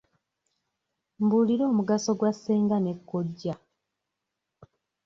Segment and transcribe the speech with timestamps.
[1.23, 3.55] Mbuulira omugaso gwa ssenga ne kojja?